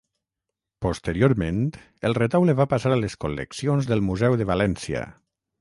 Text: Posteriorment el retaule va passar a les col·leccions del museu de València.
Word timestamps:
Posteriorment 0.85 1.59
el 2.11 2.17
retaule 2.19 2.57
va 2.63 2.67
passar 2.73 2.95
a 2.97 2.99
les 3.05 3.19
col·leccions 3.27 3.93
del 3.93 4.05
museu 4.11 4.39
de 4.43 4.53
València. 4.55 5.05